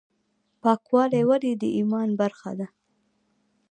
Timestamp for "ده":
2.59-2.67